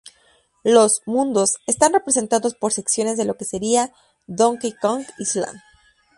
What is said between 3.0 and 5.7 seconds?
de lo que sería "Donkey Kong Island".